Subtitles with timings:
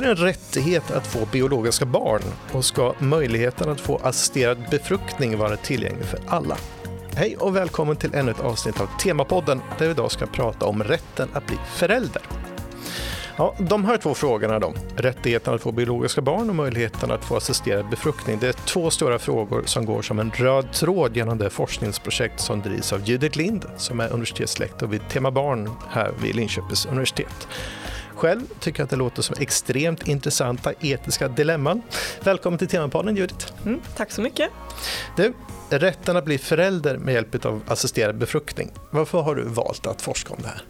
[0.00, 2.22] Är det en rättighet att få biologiska barn
[2.52, 6.56] och ska möjligheten att få assisterad befruktning vara tillgänglig för alla?
[7.14, 10.84] Hej och välkommen till ännu ett avsnitt av Temapodden där vi idag ska prata om
[10.84, 12.22] rätten att bli förälder.
[13.36, 17.36] Ja, de här två frågorna då, rättigheten att få biologiska barn och möjligheten att få
[17.36, 21.50] assisterad befruktning, det är två stora frågor som går som en röd tråd genom det
[21.50, 26.86] forskningsprojekt som drivs av Judith Lind som är universitetslektor vid Tema Barn här vid Linköpings
[26.86, 27.48] universitet.
[28.20, 31.82] Själv tycker jag att det låter som extremt intressanta etiska dilemman.
[32.24, 33.52] Välkommen till Temapodden Judith.
[33.66, 34.50] Mm, tack så mycket.
[35.16, 35.34] Du,
[35.70, 38.70] rätten att bli förälder med hjälp av assisterad befruktning.
[38.90, 40.62] Varför har du valt att forska om det här?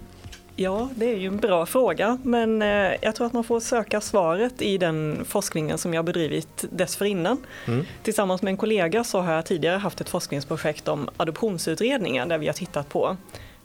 [0.56, 4.00] Ja, det är ju en bra fråga, men eh, jag tror att man får söka
[4.00, 7.46] svaret i den forskningen som jag bedrivit dessförinnan.
[7.66, 7.84] Mm.
[8.02, 12.46] Tillsammans med en kollega så har jag tidigare haft ett forskningsprojekt om adoptionsutredningar där vi
[12.46, 13.16] har tittat på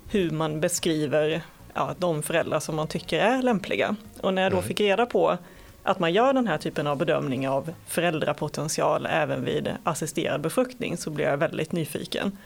[0.10, 1.42] hur man beskriver
[1.76, 3.96] ja, de föräldrar som man tycker är lämpliga.
[4.22, 4.68] Och när jag då mm.
[4.68, 5.38] fick reda på
[5.84, 11.10] att man gör den här typen av bedömning av föräldrapotential även vid assisterad befruktning så
[11.10, 12.38] blev jag väldigt nyfiken.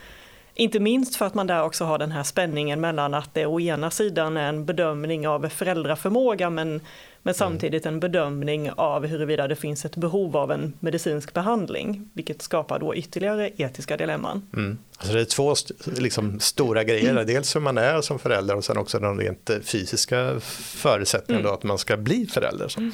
[0.59, 3.59] Inte minst för att man där också har den här spänningen mellan att det å
[3.59, 6.79] ena sidan är en bedömning av föräldraförmåga men, men
[7.23, 7.33] mm.
[7.33, 12.79] samtidigt en bedömning av huruvida det finns ett behov av en medicinsk behandling, vilket skapar
[12.79, 14.47] då ytterligare etiska dilemman.
[14.53, 14.77] Mm.
[14.97, 17.27] Alltså det är två st liksom stora grejer, mm.
[17.27, 21.53] dels hur man är som förälder och sen också de rent fysiska förutsättningarna mm.
[21.53, 22.73] att man ska bli förälder.
[22.77, 22.91] Mm.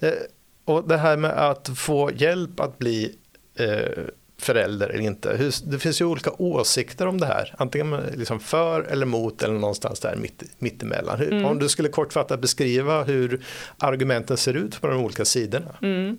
[0.00, 0.12] Eh,
[0.64, 3.16] och det här med att få hjälp att bli
[3.54, 4.04] eh,
[4.44, 5.50] förälder eller inte.
[5.64, 10.00] det finns ju olika åsikter om det här, antingen liksom för eller mot eller någonstans
[10.00, 11.22] där mitt, mittemellan.
[11.22, 11.44] Mm.
[11.44, 13.44] Om du skulle kortfattat beskriva hur
[13.78, 15.76] argumenten ser ut på de olika sidorna.
[15.82, 16.18] Mm.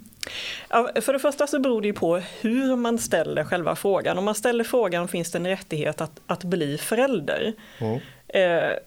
[0.70, 4.18] Ja, för det första så beror det ju på hur man ställer själva frågan.
[4.18, 7.54] Om man ställer frågan finns det en rättighet att, att bli förälder?
[7.80, 8.00] Mm.
[8.28, 8.78] Eh,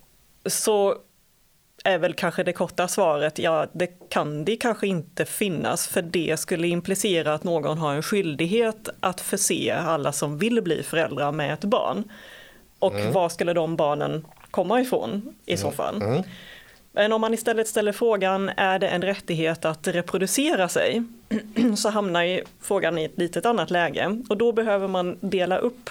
[0.47, 0.95] så
[1.87, 6.41] är väl kanske det korta svaret, ja det kan det kanske inte finnas för det
[6.41, 11.53] skulle implicera att någon har en skyldighet att förse alla som vill bli föräldrar med
[11.53, 12.05] ett barn.
[12.79, 13.13] Och mm.
[13.13, 15.77] var skulle de barnen komma ifrån i så mm.
[15.77, 16.03] fall?
[16.03, 16.23] Mm.
[16.93, 21.03] Men om man istället ställer frågan, är det en rättighet att reproducera sig?
[21.77, 25.91] Så hamnar ju frågan i ett litet annat läge och då behöver man dela upp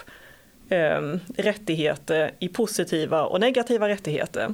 [0.70, 1.02] eh,
[1.38, 4.54] rättigheter i positiva och negativa rättigheter.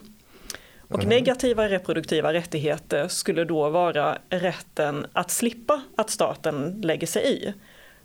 [0.91, 1.09] Och mm.
[1.09, 7.53] negativa reproduktiva rättigheter skulle då vara rätten att slippa att staten lägger sig i.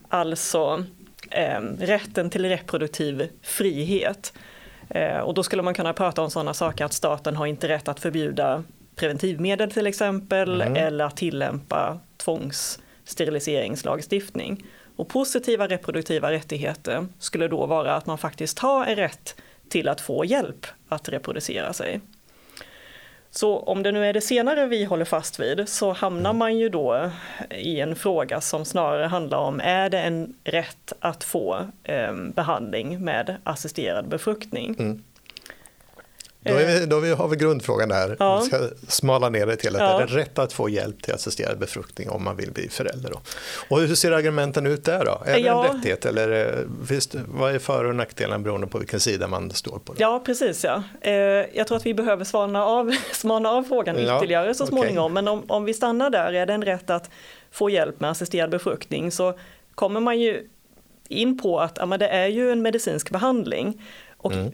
[0.08, 0.84] Alltså
[1.30, 4.32] eh, rätten till reproduktiv frihet.
[4.90, 7.88] Eh, och då skulle man kunna prata om sådana saker att staten har inte rätt
[7.88, 8.64] att förbjuda
[8.96, 10.76] preventivmedel till exempel mm.
[10.76, 14.64] eller att tillämpa tvångssteriliseringslagstiftning.
[14.96, 19.34] Och positiva reproduktiva rättigheter skulle då vara att man faktiskt har en rätt
[19.68, 22.00] till att få hjälp att reproducera sig.
[23.38, 26.38] Så om det nu är det senare vi håller fast vid så hamnar mm.
[26.38, 27.10] man ju då
[27.50, 33.04] i en fråga som snarare handlar om är det en rätt att få eh, behandling
[33.04, 34.76] med assisterad befruktning?
[34.78, 35.02] Mm.
[36.46, 38.16] Då, vi, då har vi grundfrågan där.
[38.18, 38.40] Ja.
[38.40, 40.02] Vi ska smala ner det till att ja.
[40.02, 43.10] är det rätt att få hjälp till assisterad befruktning om man vill bli förälder?
[43.10, 43.20] Då?
[43.68, 45.22] Och hur ser argumenten ut där då?
[45.26, 45.66] Är det ja.
[45.66, 49.50] en rättighet eller eh, det, vad är för och nackdelen beroende på vilken sida man
[49.50, 49.94] står på?
[49.96, 50.82] Ja, precis ja.
[51.00, 51.12] Eh,
[51.52, 55.12] jag tror att vi behöver smalna av, smalna av frågan ytterligare så småningom.
[55.12, 55.14] Okay.
[55.14, 57.10] Men om, om vi stannar där, är det en rätt att
[57.50, 59.38] få hjälp med assisterad befruktning så
[59.74, 60.48] kommer man ju
[61.08, 63.82] in på att ja, men det är ju en medicinsk behandling.
[64.16, 64.52] Och mm.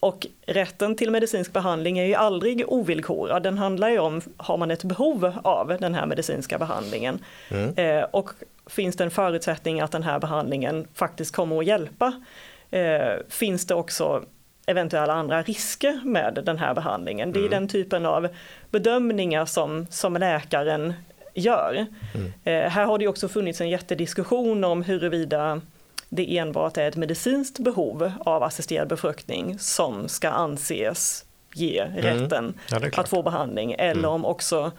[0.00, 3.42] Och rätten till medicinsk behandling är ju aldrig ovillkorad.
[3.42, 7.18] Den handlar ju om, har man ett behov av den här medicinska behandlingen?
[7.50, 7.74] Mm.
[7.76, 8.30] Eh, och
[8.66, 12.22] finns det en förutsättning att den här behandlingen faktiskt kommer att hjälpa?
[12.70, 14.24] Eh, finns det också
[14.66, 17.32] eventuella andra risker med den här behandlingen?
[17.32, 17.50] Det är mm.
[17.50, 18.28] den typen av
[18.70, 20.94] bedömningar som, som läkaren
[21.34, 21.86] gör.
[22.14, 22.32] Mm.
[22.44, 25.60] Eh, här har det också funnits en jättediskussion om huruvida
[26.08, 31.24] det enbart är ett medicinskt behov av assisterad befruktning som ska anses
[31.54, 31.96] ge mm.
[31.96, 34.10] rätten ja, att få behandling eller mm.
[34.10, 34.72] om också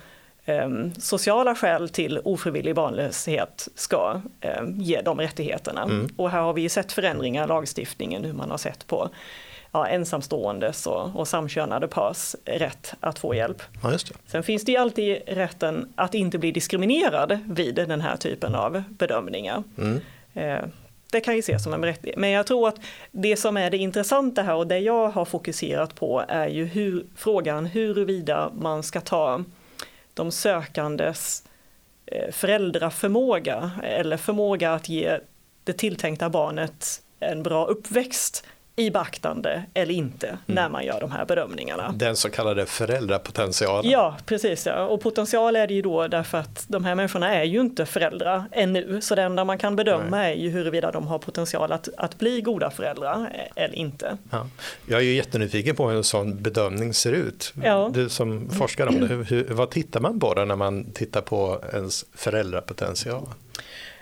[0.46, 4.22] um, sociala skäl till ofrivillig barnlöshet ska
[4.60, 5.84] um, ge de rättigheterna.
[5.84, 6.10] Mm.
[6.18, 9.10] Och här har vi sett förändringar i lagstiftningen hur man har sett på
[9.72, 13.62] ja, ensamståendes och, och samkönade pars rätt att få hjälp.
[13.84, 18.56] Ja, Sen finns det ju alltid rätten att inte bli diskriminerad vid den här typen
[18.56, 19.64] av bedömningar.
[19.78, 20.02] Mm.
[20.34, 20.70] Eh,
[21.12, 22.18] det kan ju ses som en rättighet.
[22.18, 22.80] Men jag tror att
[23.12, 27.06] det som är det intressanta här och det jag har fokuserat på är ju hur,
[27.16, 29.44] frågan huruvida man ska ta
[30.14, 31.44] de sökandes
[32.06, 35.20] eh, föräldraförmåga eller förmåga att ge
[35.64, 38.46] det tilltänkta barnet en bra uppväxt
[38.80, 40.40] i beaktande eller inte mm.
[40.46, 41.94] när man gör de här bedömningarna.
[41.96, 43.92] Den så kallade föräldrapotentialen.
[43.92, 44.66] Ja, precis.
[44.66, 44.86] Ja.
[44.86, 48.44] Och potential är det ju då därför att de här människorna är ju inte föräldrar
[48.52, 49.02] ännu.
[49.02, 50.34] Så det enda man kan bedöma Nej.
[50.34, 54.18] är ju huruvida de har potential att, att bli goda föräldrar eller inte.
[54.30, 54.48] Ja.
[54.86, 57.54] Jag är ju jättenyfiken på hur en sån bedömning ser ut.
[57.64, 57.92] Ja.
[57.94, 61.22] Du som forskar om det, hur, hur, vad tittar man på då när man tittar
[61.22, 63.28] på ens föräldrapotential?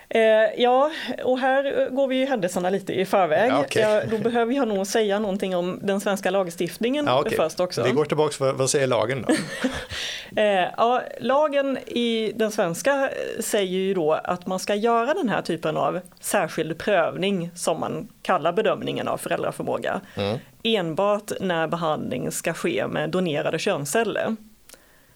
[0.10, 0.22] Eh,
[0.58, 0.92] ja,
[1.24, 3.54] och här går vi händelserna lite i förväg.
[3.54, 3.82] Okay.
[3.82, 7.38] ja, då behöver jag nog säga någonting om den svenska lagstiftningen ja, okay.
[7.38, 7.84] först också.
[7.84, 9.34] Vi går tillbaka, vad, vad säger lagen då?
[10.42, 13.10] eh, ja, lagen i den svenska
[13.40, 18.08] säger ju då att man ska göra den här typen av särskild prövning som man
[18.22, 20.02] kallar bedömningen av föräldraförmåga.
[20.16, 20.38] Mm.
[20.64, 24.36] Enbart när behandling ska ske med donerade könsceller.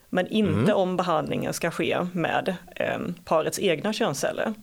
[0.09, 0.75] Men inte mm.
[0.75, 4.53] om behandlingen ska ske med eh, parets egna könsceller.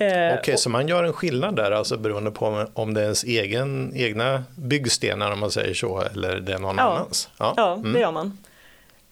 [0.00, 3.04] Eh, Okej, okay, så man gör en skillnad där, alltså beroende på om det är
[3.04, 7.28] ens egen, egna byggstenar om man säger så, eller det är någon ja, annans?
[7.38, 7.92] Ja, ja mm.
[7.92, 8.38] det gör man.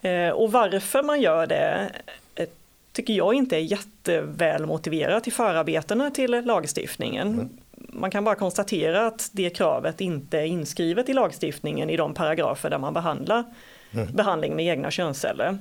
[0.01, 1.91] Eh, och varför man gör det
[2.35, 2.45] eh,
[2.91, 7.27] tycker jag inte är jätteväl motiverat i förarbetena till lagstiftningen.
[7.27, 7.49] Mm.
[7.77, 12.69] Man kan bara konstatera att det kravet inte är inskrivet i lagstiftningen i de paragrafer
[12.69, 13.43] där man behandlar
[13.91, 14.07] mm.
[14.13, 15.57] behandling med egna könsceller.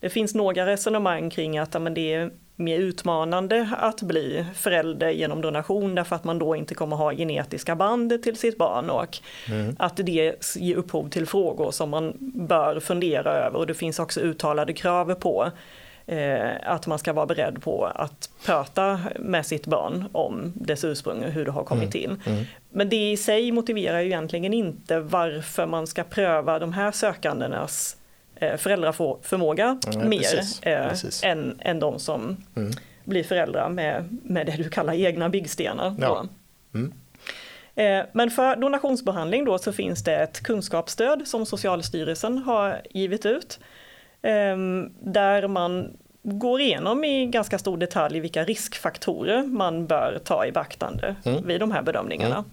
[0.00, 5.40] Det finns några resonemang kring att men det är mer utmanande att bli förälder genom
[5.40, 9.18] donation därför att man då inte kommer ha genetiska band till sitt barn och
[9.48, 9.76] mm.
[9.78, 12.12] att det ger upphov till frågor som man
[12.48, 15.50] bör fundera över och det finns också uttalade krav på
[16.06, 21.24] eh, att man ska vara beredd på att prata med sitt barn om dess ursprung
[21.24, 22.20] och hur det har kommit mm.
[22.20, 22.32] till.
[22.32, 22.44] Mm.
[22.70, 27.96] Men det i sig motiverar ju egentligen inte varför man ska pröva de här sökandenas
[28.56, 31.24] föräldraförmåga mm, mer precis, eh, precis.
[31.24, 32.72] Än, än de som mm.
[33.04, 35.96] blir föräldrar med, med det du kallar egna byggstenar.
[36.00, 36.26] Ja.
[36.74, 36.92] Mm.
[37.74, 43.58] Eh, men för donationsbehandling då så finns det ett kunskapsstöd som Socialstyrelsen har givit ut.
[44.22, 50.52] Ehm, där man går igenom i ganska stor detalj vilka riskfaktorer man bör ta i
[50.52, 51.46] beaktande mm.
[51.46, 52.44] vid de här bedömningarna.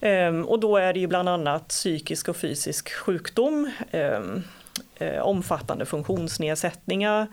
[0.00, 0.44] Mm.
[0.44, 4.42] Och då är det ju bland annat psykisk och fysisk sjukdom, ehm,
[4.98, 7.26] eh, omfattande funktionsnedsättningar,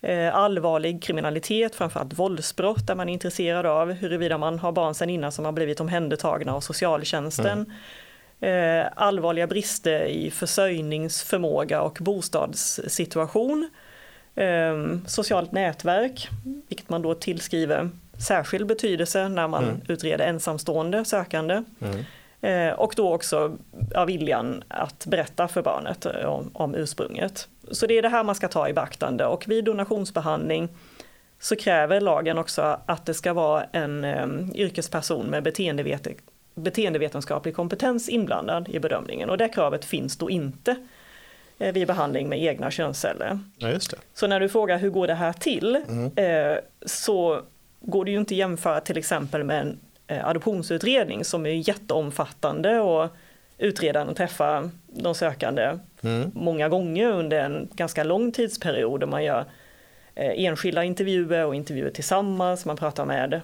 [0.00, 5.10] eh, allvarlig kriminalitet, framförallt våldsbrott där man är intresserad av huruvida man har barn sedan
[5.10, 7.58] innan som har blivit omhändertagna av socialtjänsten.
[7.58, 8.84] Mm.
[8.84, 13.70] Eh, allvarliga brister i försörjningsförmåga och bostadssituation.
[14.34, 14.74] Eh,
[15.06, 16.28] socialt nätverk,
[16.68, 17.90] vilket man då tillskriver
[18.20, 19.80] särskild betydelse när man mm.
[19.88, 21.62] utreder ensamstående sökande.
[21.80, 22.04] Mm.
[22.40, 23.56] Eh, och då också
[23.90, 27.48] ja, viljan att berätta för barnet eh, om, om ursprunget.
[27.70, 30.68] Så det är det här man ska ta i beaktande och vid donationsbehandling
[31.40, 36.06] så kräver lagen också att det ska vara en um, yrkesperson med beteendevet
[36.54, 40.76] beteendevetenskaplig kompetens inblandad i bedömningen och det kravet finns då inte
[41.58, 43.38] eh, vid behandling med egna könsceller.
[43.58, 43.78] Ja,
[44.14, 46.12] så när du frågar hur går det här till mm.
[46.16, 47.42] eh, så
[47.80, 49.78] går det ju inte jämföra till exempel med en
[50.18, 53.08] adoptionsutredning som är jätteomfattande och
[53.58, 56.30] utredaren träffar de sökande mm.
[56.34, 59.08] många gånger under en ganska lång tidsperiod.
[59.08, 59.44] Man gör
[60.14, 63.40] eh, enskilda intervjuer och intervjuer tillsammans, man pratar med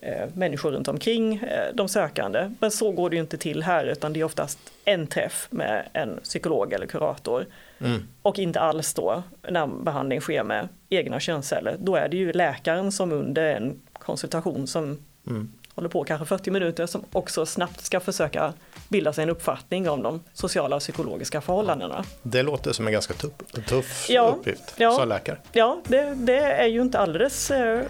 [0.00, 1.42] eh, människor runt omkring
[1.74, 2.52] de sökande.
[2.60, 5.88] Men så går det ju inte till här utan det är oftast en träff med
[5.92, 7.46] en psykolog eller kurator.
[7.78, 8.08] Mm.
[8.22, 11.76] Och inte alls då när behandling sker med egna könsceller.
[11.78, 15.52] Då är det ju läkaren som under en konsultation som mm.
[15.74, 18.52] håller på kanske 40 minuter som också snabbt ska försöka
[18.88, 22.04] bilda sig en uppfattning om de sociala och psykologiska förhållandena.
[22.22, 23.32] Det låter som en ganska tuff,
[23.68, 25.38] tuff ja, uppgift ja, som läkare.
[25.52, 27.82] Ja, det, det, är ju inte alldeles eh,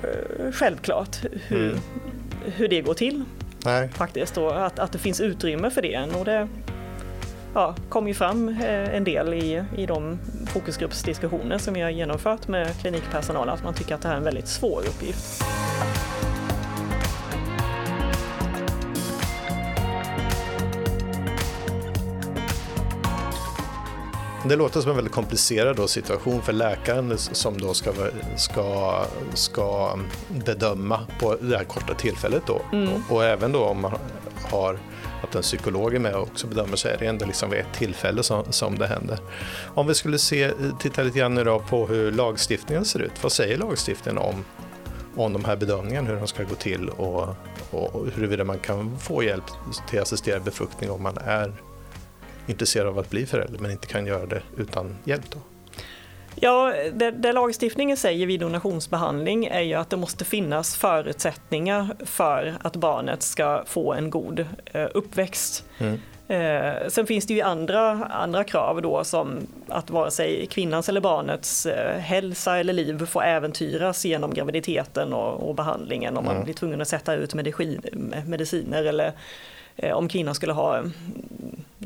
[0.53, 1.17] självklart
[1.47, 1.81] hur, mm.
[2.45, 3.25] hur det går till.
[3.65, 3.89] Nej.
[3.89, 6.09] Faktiskt, och att, att det finns utrymme för det.
[6.19, 6.49] Och det
[7.55, 12.49] ja, kom ju fram eh, en del i, i de fokusgruppsdiskussioner som vi har genomfört
[12.49, 15.45] med klinikpersonal, att man tycker att det här är en väldigt svår uppgift.
[24.49, 27.93] Det låter som en väldigt komplicerad situation för läkaren som då ska,
[28.37, 29.99] ska, ska
[30.29, 32.43] bedöma på det här korta tillfället.
[32.47, 32.61] Då.
[32.73, 32.89] Mm.
[32.89, 33.93] Och, och, även då om man
[34.51, 34.79] har
[35.23, 37.75] att en psykolog är med och också bedömer så är det ändå liksom vid ett
[37.75, 39.19] tillfälle som, som det händer.
[39.75, 40.51] Om vi skulle se,
[40.81, 43.23] titta lite grann nu på hur lagstiftningen ser ut.
[43.23, 44.45] Vad säger lagstiftningen om,
[45.17, 47.29] om de här bedömningarna, hur de ska gå till och,
[47.71, 49.45] och huruvida man kan få hjälp
[49.91, 51.53] till assisterad befruktning om man är
[52.47, 55.31] intresserad av att bli förälder men inte kan göra det utan hjälp?
[55.31, 55.39] Då?
[56.41, 62.55] Ja, det, det, lagstiftningen säger vid donationsbehandling är ju att det måste finnas förutsättningar för
[62.61, 65.65] att barnet ska få en god eh, uppväxt.
[65.79, 66.01] Mm.
[66.29, 71.01] Eh, sen finns det ju andra, andra krav då som att vare sig kvinnans eller
[71.01, 76.45] barnets eh, hälsa eller liv får äventyras genom graviditeten och, och behandlingen om man mm.
[76.45, 77.35] blir tvungen att sätta ut
[78.27, 79.13] mediciner eller
[79.77, 80.93] eh, om kvinnan skulle ha mm,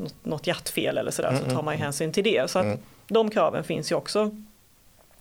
[0.01, 1.83] något, något hjärtfel eller sådär mm, så tar man ju mm.
[1.83, 2.51] hänsyn till det.
[2.51, 2.79] Så att mm.
[3.07, 4.31] de kraven finns ju också.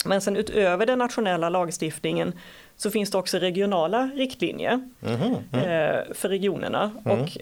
[0.05, 2.33] Men sen utöver den nationella lagstiftningen
[2.77, 6.91] så finns det också regionala riktlinjer mm, eh, för regionerna.
[7.05, 7.39] Och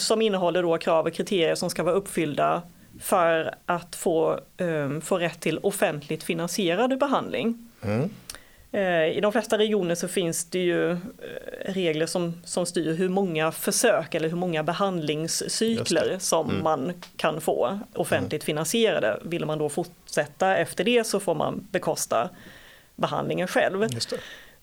[0.00, 2.62] som innehåller då krav och kriterier som ska vara uppfyllda
[3.00, 7.68] för att få, um, få rätt till offentligt finansierad behandling.
[7.82, 8.10] Mm.
[8.74, 10.98] Uh, I de flesta regioner så finns det ju uh,
[11.64, 16.62] regler som, som styr hur många försök eller hur många behandlingscykler som mm.
[16.62, 18.46] man kan få offentligt mm.
[18.46, 19.20] finansierade.
[19.22, 22.30] Vill man då fortsätta efter det så får man bekosta
[22.96, 23.88] behandlingen själv.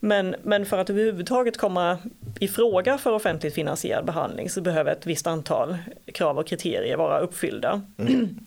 [0.00, 1.98] Men, men för att överhuvudtaget komma
[2.40, 5.76] i fråga för offentligt finansierad behandling så behöver ett visst antal
[6.14, 7.82] krav och kriterier vara uppfyllda.
[7.98, 8.38] Mm.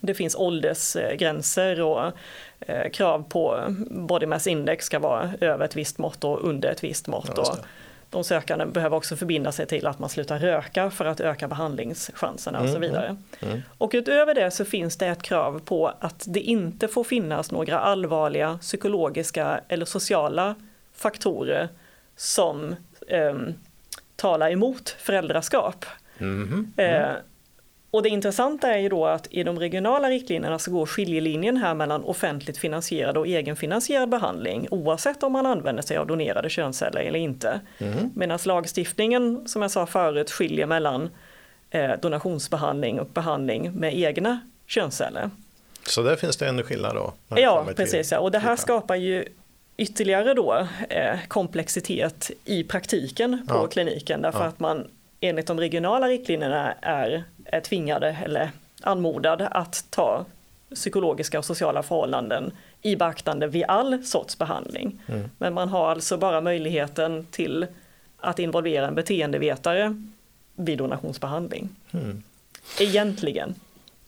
[0.00, 2.12] Det finns åldersgränser och
[2.60, 6.84] eh, krav på body mass index ska vara över ett visst mått och under ett
[6.84, 7.32] visst mått.
[7.36, 7.56] Ja,
[8.10, 12.60] de sökande behöver också förbinda sig till att man slutar röka för att öka behandlingschanserna
[12.60, 13.06] och så mm, vidare.
[13.06, 13.62] Mm, mm.
[13.78, 17.80] Och utöver det så finns det ett krav på att det inte får finnas några
[17.80, 20.54] allvarliga psykologiska eller sociala
[20.94, 21.68] faktorer
[22.16, 22.76] som
[23.08, 23.34] eh,
[24.16, 25.86] talar emot föräldraskap.
[26.18, 27.06] Mm -hmm.
[27.06, 27.16] eh,
[27.96, 31.74] och det intressanta är ju då att i de regionala riktlinjerna så går skiljelinjen här
[31.74, 37.18] mellan offentligt finansierad och egenfinansierad behandling oavsett om man använder sig av donerade könsceller eller
[37.18, 37.60] inte.
[37.78, 38.10] Mm.
[38.14, 41.10] Medan lagstiftningen som jag sa förut skiljer mellan
[41.70, 45.30] eh, donationsbehandling och behandling med egna könsceller.
[45.86, 47.12] Så där finns det en skillnad då?
[47.28, 48.12] Ja, precis.
[48.12, 48.18] Ja.
[48.18, 49.24] Och det här skapar ju
[49.76, 53.66] ytterligare då eh, komplexitet i praktiken på ja.
[53.66, 54.46] kliniken därför ja.
[54.46, 54.88] att man
[55.20, 58.50] enligt de regionala riktlinjerna är, är tvingade eller
[58.80, 60.24] anmodad att ta
[60.74, 65.02] psykologiska och sociala förhållanden i beaktande vid all sorts behandling.
[65.06, 65.30] Mm.
[65.38, 67.66] Men man har alltså bara möjligheten till
[68.18, 70.02] att involvera en beteendevetare
[70.54, 71.68] vid donationsbehandling.
[71.92, 72.22] Mm.
[72.80, 73.54] Egentligen.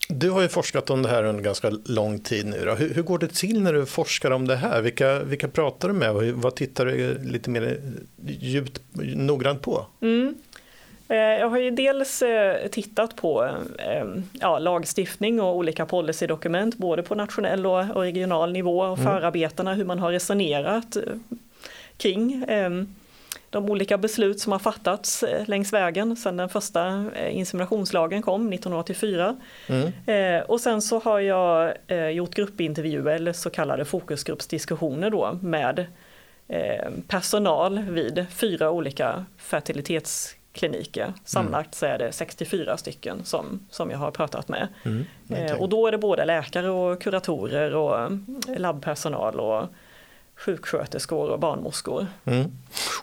[0.08, 2.74] Du har ju forskat om det här under ganska lång tid nu.
[2.78, 4.82] Hur, hur, går det till när du forskar om det här?
[4.82, 7.80] Vilka, vilka pratar du med och vad tittar du lite mer
[8.26, 8.80] djupt
[9.14, 9.86] noggrant på?
[10.00, 10.34] Mm.
[11.08, 13.44] Eh, jag har ju dels eh, tittat på
[13.78, 19.04] eh, ja, lagstiftning och olika policydokument både på nationell och regional nivå och mm.
[19.04, 20.96] förarbetena hur man har resonerat
[21.96, 22.44] kring
[23.50, 29.36] de olika beslut som har fattats längs vägen sedan den första inseminationslagen kom 1984.
[29.66, 30.42] Mm.
[30.46, 31.72] Och sen så har jag
[32.12, 35.86] gjort gruppintervjuer eller så kallade fokusgruppsdiskussioner då med
[37.08, 39.24] personal vid fyra olika
[40.58, 41.12] fertilitetskliniker.
[41.24, 44.68] Sammanlagt så är det 64 stycken som, som jag har pratat med.
[44.82, 45.04] Mm.
[45.28, 45.52] Okay.
[45.52, 48.10] Och då är det både läkare och kuratorer och
[48.56, 49.68] labbpersonal och
[50.38, 52.06] sjuksköterskor och barnmorskor.
[52.24, 52.52] Mm.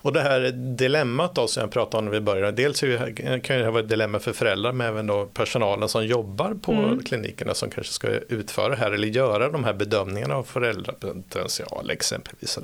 [0.02, 2.80] Och det här dilemmat då som jag pratade om när vi började, dels
[3.44, 7.04] kan det vara ett dilemma för föräldrar men även då personalen som jobbar på mm.
[7.04, 12.60] klinikerna som kanske ska utföra det här eller göra de här bedömningarna av föräldrapotential exempelvis.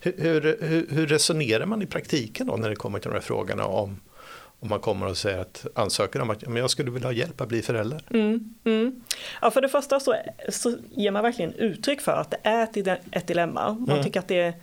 [0.00, 3.64] Hur, hur, hur resonerar man i praktiken då när det kommer till de här frågorna
[3.64, 4.00] om
[4.60, 7.40] om man kommer och säger att ansöker om att men jag skulle vilja ha hjälp
[7.40, 8.02] att bli förälder?
[8.10, 9.02] Mm, mm.
[9.42, 10.14] Ja, för det första så,
[10.48, 12.62] så ger man verkligen uttryck för att det är
[13.10, 13.72] ett, dilemma.
[13.72, 14.04] Man mm.
[14.04, 14.54] tycker att det är,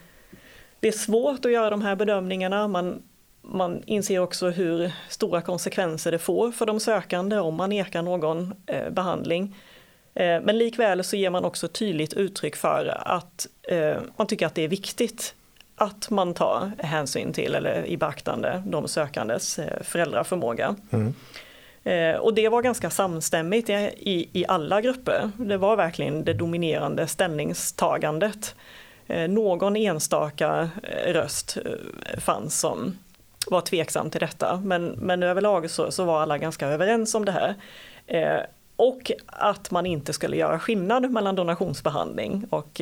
[0.79, 2.67] det är svårt att göra de här bedömningarna.
[2.67, 3.01] Man,
[3.41, 8.53] man inser också hur stora konsekvenser det får för de sökande om man nekar någon
[8.65, 9.55] eh, behandling.
[10.13, 14.55] Eh, men likväl så ger man också tydligt uttryck för att eh, man tycker att
[14.55, 15.35] det är viktigt
[15.83, 20.75] att man tar hänsyn till eller i beaktande de sökandes eh, föräldraförmåga.
[20.91, 21.13] Mm.
[21.83, 25.31] Eh, och det var ganska samstämmigt i, i alla grupper.
[25.37, 28.55] Det var verkligen det dominerande ställningstagandet.
[29.07, 30.69] Eh, någon enstaka
[31.07, 31.57] röst
[32.17, 32.97] fanns som
[33.47, 37.31] var tveksam till detta, men, men överlag så, så var alla ganska överens om det
[37.31, 37.55] här.
[38.75, 42.81] och att man inte skulle göra skillnad mellan donationsbehandling och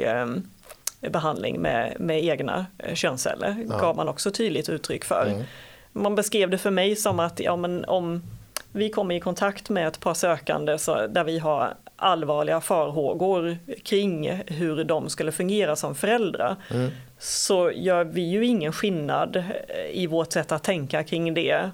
[1.09, 3.77] behandling med, med egna eh, könsceller ja.
[3.77, 5.25] gav man också tydligt uttryck för.
[5.25, 5.43] Mm.
[5.91, 8.23] Man beskrev det för mig som att ja, men om
[8.71, 14.41] vi kommer i kontakt med ett par sökande så, där vi har allvarliga farhågor kring
[14.47, 16.91] hur de skulle fungera som föräldrar mm.
[17.19, 19.43] så gör vi ju ingen skillnad eh,
[19.91, 21.71] i vårt sätt att tänka kring det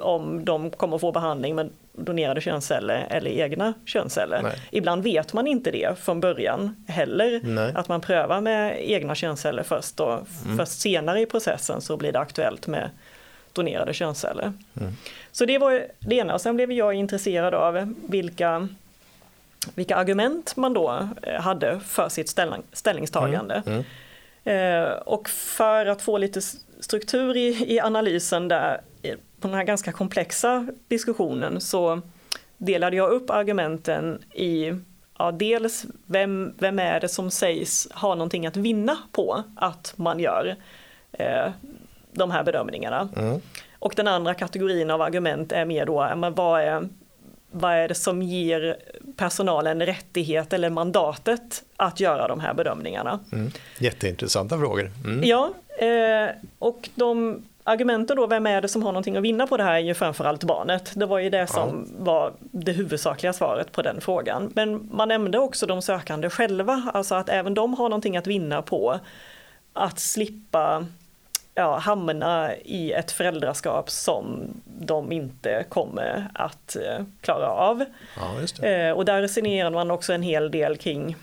[0.00, 4.42] om de kommer få behandling men donerade könsceller eller egna könsceller.
[4.42, 4.52] Nej.
[4.70, 7.72] Ibland vet man inte det från början heller, Nej.
[7.76, 10.12] att man prövar med egna könsceller först och
[10.44, 10.58] Mm.
[10.58, 12.90] först senare i processen så blir det aktuellt med
[13.52, 14.52] donerade könsceller.
[14.80, 14.92] Mm.
[15.32, 16.38] Så det var det ena.
[16.38, 18.68] Sen blev jag intresserad av vilka,
[19.74, 23.62] vilka argument man då eh, hade för sitt ställning, ställningstagande.
[23.66, 23.84] Mm.
[24.44, 26.40] Eh, och för att få lite
[26.80, 28.80] struktur i, i analysen där,
[29.42, 32.00] på den här ganska komplexa diskussionen, så
[32.58, 34.72] delade jag upp argumenten i
[35.18, 40.18] ja, dels vem, vem är det som sägs ha någonting att vinna på att man
[40.20, 40.56] gör
[41.12, 41.50] eh,
[42.12, 43.08] de här bedömningarna.
[43.16, 43.40] Mm.
[43.78, 46.88] Och den andra kategorin av argument är mer då, men vad är,
[47.50, 48.76] vad är det som ger
[49.16, 53.20] personalen rättighet eller mandatet att göra de här bedömningarna?
[53.32, 53.50] Mm.
[53.78, 54.90] Jätteintressanta frågor.
[55.04, 55.24] Mm.
[55.24, 55.50] Ja,
[55.86, 59.62] eh, och de argumenten då, vem är det som har någonting att vinna på det
[59.62, 60.92] här är ju framförallt barnet.
[60.94, 64.52] Det var ju det som var det huvudsakliga svaret på den frågan.
[64.54, 68.62] Men man nämnde också de sökande själva, alltså att även de har någonting att vinna
[68.62, 69.00] på
[69.72, 70.86] att slippa
[71.54, 77.84] ja, hamna i ett föräldraskap som de inte kommer att eh, klara av.
[78.16, 78.66] Ja.
[78.68, 81.16] Eh, och där resonerar man också en hel del kring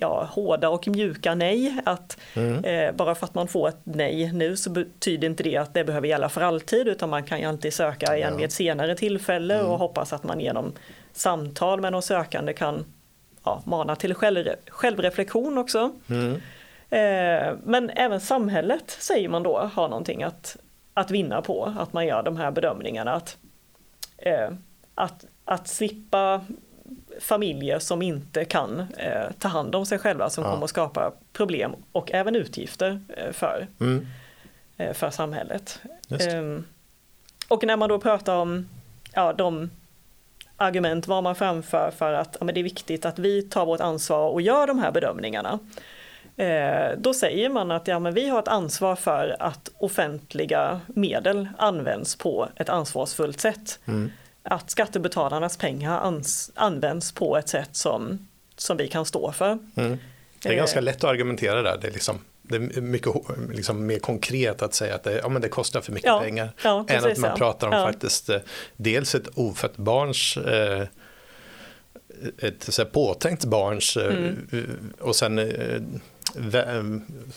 [0.00, 1.80] ja, hårda och mjuka nej.
[1.84, 2.64] Att Mm.
[2.64, 5.84] eh, bara för att man får ett nej nu så betyder inte det att det
[5.84, 8.36] behöver gälla för alltid utan man kan ju alltid söka igen Ja.
[8.36, 10.72] vid ett senare tillfälle och hoppas att man genom
[11.12, 12.84] samtal med de sökande kan
[13.44, 15.90] ja, mana till själv, självreflektion också.
[16.10, 16.34] Mm.
[16.90, 20.56] Eh, men även samhället säger man då har någonting att,
[20.94, 23.12] att vinna på att man gör de här bedömningarna.
[23.12, 23.36] Att,
[24.18, 24.48] eh,
[24.94, 26.40] att, att slippa
[27.20, 30.50] familjer som inte kan eh, ta hand om sig själva som Ja.
[30.50, 34.06] kommer att skapa problem och även utgifter eh, för, Mm.
[34.76, 35.80] eh, för samhället.
[36.20, 36.64] Ehm,
[37.48, 38.68] och när man då pratar om
[39.14, 39.70] ja, de
[40.56, 43.80] argument vad man framför för att ja, men det är viktigt att vi tar vårt
[43.80, 45.58] ansvar och gör de här bedömningarna.
[46.36, 51.48] Eh, då säger man att ja, men vi har ett ansvar för att offentliga medel
[51.58, 53.78] används på ett ansvarsfullt sätt.
[53.86, 54.12] Mm.
[54.50, 56.14] Att skattebetalarnas pengar
[56.54, 59.58] används på ett sätt som, som vi kan stå för.
[59.76, 59.98] Mm.
[60.42, 60.56] Det är Eh.
[60.58, 61.78] ganska lätt att argumentera där.
[61.80, 63.12] Det är, liksom, det är mycket
[63.52, 66.50] liksom, mer konkret att säga att det, ja, men det kostar för mycket Ja, pengar.
[66.64, 68.38] ja, än att man pratar om faktiskt eh,
[68.76, 70.82] dels ett ofött barns eh,
[72.38, 74.06] ett så här, påtänkt barns eh,
[74.52, 74.92] Mm.
[75.00, 75.38] och sen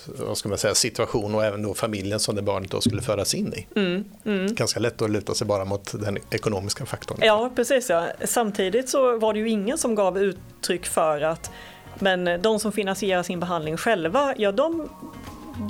[0.06, 3.34] vad ska man säga, situation och även då familjen som det barnet då skulle föras
[3.36, 3.68] in i.
[3.76, 4.56] Mm, mm.
[4.56, 7.18] Ganska lätt att luta sig bara mot den ekonomiska faktorn.
[7.22, 7.90] Ja, precis.
[7.90, 8.08] Ja.
[8.24, 11.52] Samtidigt så var det ju ingen som gav uttryck för att
[12.00, 14.90] men de som finansierar sin behandling själva, ja de,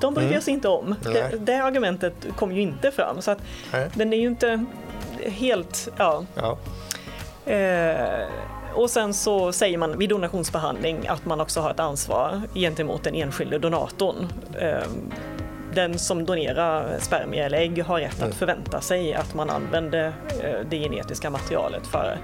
[0.02, 0.38] de bryr Mm.
[0.38, 0.96] oss inte om.
[1.04, 3.22] Det, det argumentet kom ju inte fram.
[3.22, 3.40] Så att
[3.74, 3.90] Nej.
[3.94, 4.66] den är ju inte
[5.26, 6.26] helt, ja.
[6.36, 6.58] Ja.
[7.52, 8.28] Eh,
[8.76, 13.16] och sen så säger man vid donationsbehandling att man också har ett ansvar gentemot den
[13.16, 14.28] enskilde donatorn.
[14.60, 14.88] Eh,
[15.74, 18.30] den som donerar spermier eller ägg har rätt Mm.
[18.30, 20.08] att förvänta sig att man använder
[20.44, 22.18] eh, det genetiska materialet för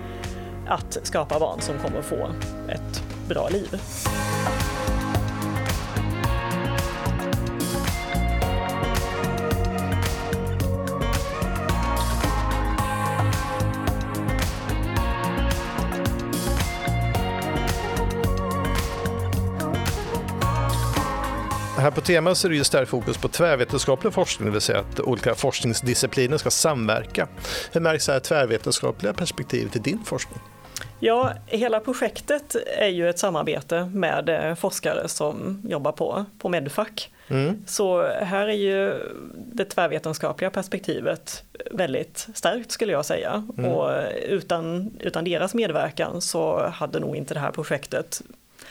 [0.68, 2.30] att skapa barn som kommer få
[2.70, 3.82] ett bra liv.
[21.78, 24.80] Här på tema så är det ju starkt fokus på tvärvetenskaplig forskning, det vill säga
[24.80, 27.28] att olika forskningsdiscipliner ska samverka.
[27.72, 30.40] Hur märks det här tvärvetenskapliga perspektivet i din forskning?
[31.00, 37.10] Ja, hela projektet är ju ett samarbete med eh, forskare som jobbar på, på Medfac.
[37.28, 37.64] Mm.
[37.66, 38.94] Så här är ju
[39.36, 43.48] det tvärvetenskapliga perspektivet väldigt starkt skulle jag säga.
[43.58, 43.72] Mm.
[43.72, 43.92] Och
[44.30, 48.22] utan, utan deras medverkan så hade nog inte det här projektet,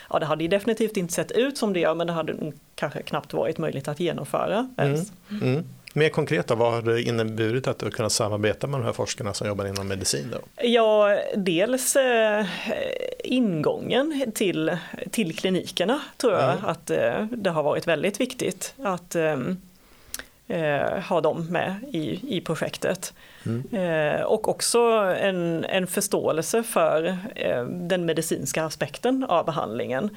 [0.09, 2.35] ja det hade definitivt inte sett ut som det gör men det hade
[2.75, 5.11] kanske knappt varit möjligt att genomföra ens.
[5.41, 5.63] Mm.
[5.93, 9.47] Mer konkret, då, vad har det inneburit att kunnat samarbeta med de här forskarna som
[9.47, 10.27] jobbar inom medicin?
[10.31, 10.63] Då?
[10.67, 12.45] Ja, dels eh,
[13.23, 14.77] ingången till,
[15.11, 16.65] till klinikerna tror jag Mm.
[16.65, 19.37] att eh, det har varit väldigt viktigt att eh,
[20.47, 23.13] eh, ha dem med i, i projektet.
[23.73, 24.79] Eh, och också
[25.21, 30.09] en, en förståelse för eh, den medicinska aspekten av behandlingen.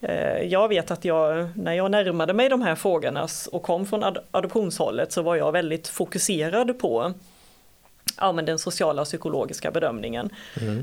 [0.00, 4.04] Eh, Jag vet att jag, när jag närmade mig de här frågorna och kom från
[4.04, 7.12] ad- adoptionshållet så var jag väldigt fokuserad på
[8.20, 10.30] ja, men den sociala och psykologiska bedömningen.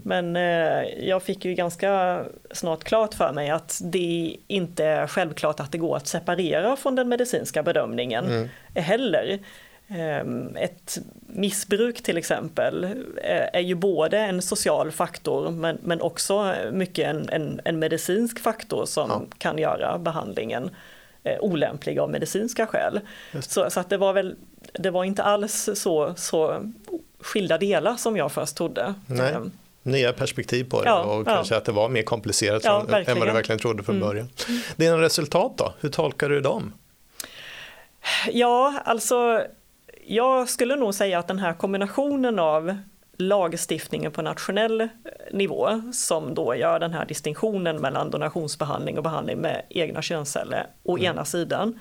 [0.04, 5.60] Men eh, jag fick ju ganska snart klart för mig att det inte är självklart
[5.60, 9.40] att det går att separera från den medicinska bedömningen heller.
[9.88, 12.84] Ehm, ett missbruk till exempel
[13.24, 18.40] eh, är ju både en social faktor men, men också mycket en, en, en medicinsk
[18.40, 19.22] faktor som ja.
[19.38, 20.70] kan göra behandlingen
[21.24, 23.00] eh, olämplig av medicinska skäl.
[23.42, 24.36] Så, så, att det var väl,
[24.74, 26.72] det var inte alls så, så
[27.24, 28.94] skilda delar som jag först trodde.
[29.08, 29.34] Nej.
[29.34, 29.52] Ehm.
[29.86, 31.58] Nya perspektiv på det ja, och kanske ja.
[31.58, 34.08] att det var mer komplicerat ja, än vad du verkligen trodde från mm.
[34.08, 34.30] början.
[34.76, 36.74] Dina resultat då, hur tolkar du dem?
[38.32, 39.42] Ja, alltså
[40.06, 42.76] jag skulle nog säga att den här kombinationen av
[43.18, 44.88] lagstiftningen på nationell eh,
[45.32, 50.98] nivå som då gör den här distinktionen mellan donationsbehandling och behandling med egna könsceller å
[50.98, 51.12] mm.
[51.12, 51.80] ena sidan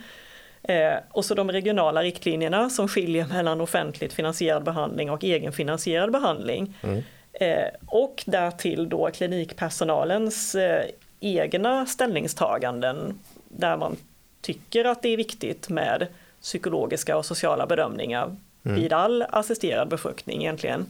[0.63, 6.75] eh, och så de regionala riktlinjerna som skiljer mellan offentligt finansierad behandling och egenfinansierad behandling.
[6.83, 7.03] Mm.
[7.33, 10.85] Eh, och därtill då klinikpersonalens eh,
[11.21, 13.97] egna ställningstaganden där man
[14.41, 16.07] tycker att det är viktigt med
[16.41, 18.81] psykologiska och sociala bedömningar mm.
[18.81, 20.87] vid all assisterad befruktning egentligen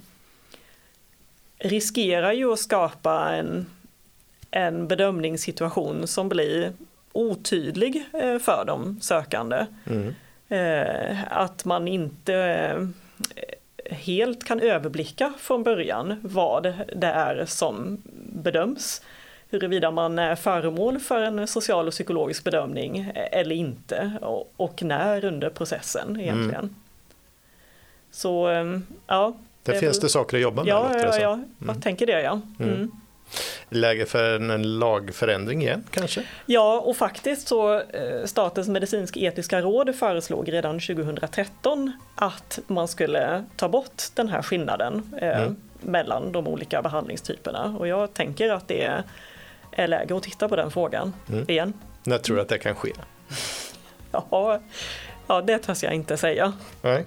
[1.58, 3.66] riskerar ju att skapa en,
[4.50, 6.72] en bedömningssituation som blir
[7.12, 9.66] otydlig eh, för de sökande.
[9.86, 10.14] Mm.
[10.48, 12.34] Eh, att man inte
[13.34, 16.62] eh, helt kan överblicka från början vad
[16.96, 19.02] det är som bedöms
[19.50, 24.12] huruvida man är föremål för en social och psykologisk bedömning eller inte
[24.56, 26.54] och, när under processen egentligen.
[26.54, 26.74] Mm.
[28.10, 28.48] Så
[29.06, 29.36] ja.
[29.62, 30.02] Där det finns väl...
[30.02, 30.70] det saker att jobba med.
[30.70, 31.48] Ja, ja, ja, mm.
[31.66, 32.40] jag tänker det ja.
[32.60, 32.90] Mm.
[33.68, 36.22] Läge för en lagförändring igen kanske?
[36.46, 43.68] Ja, och faktiskt så eh, Statens medicinsk-etiska råd föreslog redan 2013 att man skulle ta
[43.68, 45.56] bort den här skillnaden eh, mm.
[45.80, 47.76] mellan de olika behandlingstyperna.
[47.78, 49.02] Och jag tänker att det är
[49.72, 51.50] är läge att titta på den frågan mm.
[51.50, 51.72] igen.
[52.04, 52.92] När tror du att det kan ske?
[54.12, 54.60] ja,
[55.26, 56.52] ja, det törs jag inte säga.
[56.82, 57.04] Nej.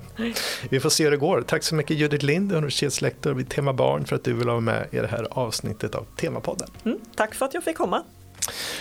[0.70, 1.42] Vi får se hur det går.
[1.42, 4.88] Tack så mycket Judith Lind, universitetslektor vid Tema Barn för att du vill vara med
[4.92, 6.70] i det här avsnittet av Temapodden.
[6.86, 8.04] Mm, tack för att jag fick komma.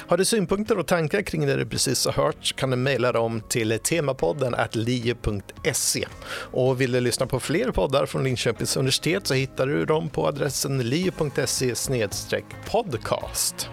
[0.06, 3.42] Har du synpunkter och tankar kring det du precis har hört kan du mejla dem
[3.48, 6.06] till temapodden lie.se.
[6.34, 10.26] Och vill du lyssna på fler poddar från Linköpings universitet så hittar du dem på
[10.26, 11.74] adressen lie.se
[12.70, 13.68] podcast.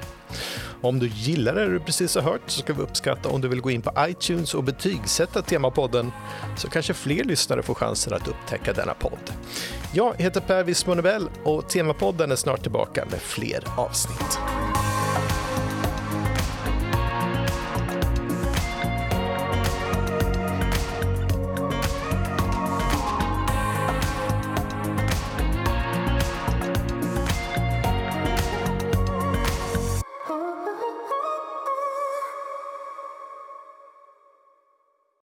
[0.82, 3.62] Om du gillar det du precis har hört så ska vi uppskatta om du vill
[3.62, 6.12] gå in på iTunes och betygsätta Temapodden
[6.58, 9.32] så kanske fler lyssnare får chansen att upptäcka denna podd.
[9.94, 14.40] Jag heter Per Wismonebell och Temapodden är snart tillbaka med fler avsnitt.